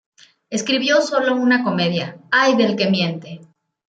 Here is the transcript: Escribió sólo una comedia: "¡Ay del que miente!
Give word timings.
Escribió 0.49 0.99
sólo 1.03 1.35
una 1.35 1.63
comedia: 1.63 2.17
"¡Ay 2.31 2.55
del 2.55 2.75
que 2.75 2.89
miente! 2.89 3.41